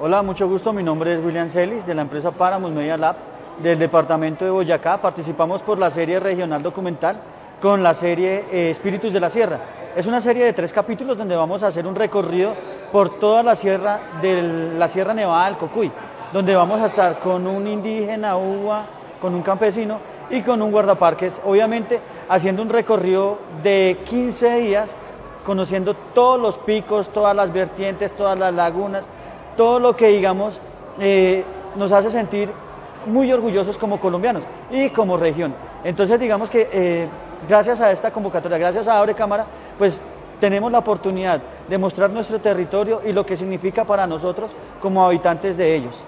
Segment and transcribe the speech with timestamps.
[0.00, 0.72] Hola, mucho gusto.
[0.72, 3.16] Mi nombre es William Celis de la empresa Paramus Media Lab
[3.60, 5.00] del departamento de Boyacá.
[5.00, 7.20] Participamos por la serie regional documental
[7.60, 9.58] con la serie eh, Espíritus de la Sierra.
[9.96, 12.54] Es una serie de tres capítulos donde vamos a hacer un recorrido
[12.92, 14.40] por toda la sierra de
[14.78, 15.90] la Sierra Nevada del Cocuy,
[16.32, 18.86] donde vamos a estar con un indígena, uva,
[19.20, 19.98] con un campesino
[20.30, 24.94] y con un guardaparques, obviamente haciendo un recorrido de 15 días,
[25.44, 29.10] conociendo todos los picos, todas las vertientes, todas las lagunas,
[29.58, 30.60] todo lo que digamos
[31.00, 32.48] eh, nos hace sentir
[33.06, 35.52] muy orgullosos como colombianos y como región.
[35.82, 37.08] Entonces digamos que eh,
[37.48, 40.02] gracias a esta convocatoria, gracias a Abre Cámara, pues
[40.40, 45.56] tenemos la oportunidad de mostrar nuestro territorio y lo que significa para nosotros como habitantes
[45.56, 46.04] de ellos.